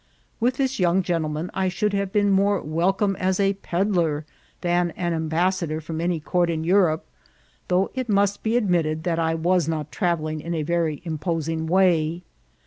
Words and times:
With 0.39 0.57
this 0.57 0.79
young 0.79 1.03
gentleman 1.03 1.51
I 1.53 1.67
should 1.69 1.93
have 1.93 2.11
been 2.11 2.31
more 2.31 2.59
welcome 2.59 3.15
as 3.17 3.39
a 3.39 3.53
pedler 3.61 4.25
than 4.61 4.89
an 4.97 5.13
ambassador 5.13 5.79
from 5.79 6.01
any 6.01 6.19
court 6.19 6.49
in 6.49 6.63
Eurqpe, 6.63 7.03
though 7.67 7.91
it 7.93 8.09
must 8.09 8.41
be 8.41 8.57
admitted 8.57 9.03
that 9.03 9.19
I 9.19 9.35
was 9.35 9.67
not 9.67 9.91
travelling 9.91 10.41
in 10.41 10.55
a 10.55 10.63
very 10.63 11.03
imposing 11.05 11.67
way. 11.67 12.23